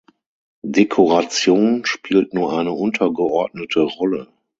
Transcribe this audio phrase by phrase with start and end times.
[0.65, 4.29] Dekoration spielt nur eine untergeordnete Rolle.